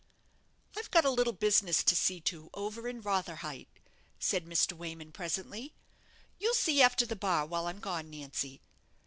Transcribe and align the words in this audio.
"I've 0.75 0.89
got 0.89 1.05
a 1.05 1.11
Little 1.11 1.31
business 1.31 1.83
to 1.83 1.95
see 1.95 2.19
to 2.21 2.49
over 2.55 2.87
in 2.87 3.01
Rotherhithe," 3.01 3.67
said 4.17 4.47
Mr. 4.47 4.73
Wayman, 4.73 5.11
presently; 5.11 5.75
"you'll 6.39 6.55
see 6.55 6.81
after 6.81 7.05
the 7.05 7.15
bar 7.15 7.45
while 7.45 7.67
I'm 7.67 7.79
gone, 7.79 8.09
Nancy. 8.09 8.63